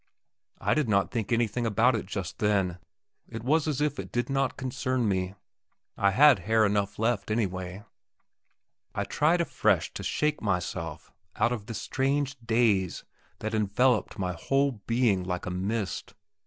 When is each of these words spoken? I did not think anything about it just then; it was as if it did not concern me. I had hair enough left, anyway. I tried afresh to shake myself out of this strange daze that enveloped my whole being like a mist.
I 0.57 0.73
did 0.73 0.89
not 0.89 1.11
think 1.11 1.31
anything 1.31 1.63
about 1.67 1.93
it 1.95 2.07
just 2.07 2.39
then; 2.39 2.79
it 3.29 3.43
was 3.43 3.67
as 3.67 3.81
if 3.81 3.99
it 3.99 4.11
did 4.11 4.31
not 4.31 4.57
concern 4.57 5.07
me. 5.07 5.35
I 5.95 6.09
had 6.09 6.39
hair 6.39 6.65
enough 6.65 6.97
left, 6.97 7.29
anyway. 7.29 7.83
I 8.95 9.03
tried 9.03 9.41
afresh 9.41 9.93
to 9.93 10.01
shake 10.01 10.41
myself 10.41 11.11
out 11.35 11.51
of 11.51 11.67
this 11.67 11.79
strange 11.83 12.35
daze 12.43 13.03
that 13.41 13.53
enveloped 13.53 14.17
my 14.17 14.33
whole 14.33 14.81
being 14.87 15.23
like 15.23 15.45
a 15.45 15.51
mist. 15.51 16.15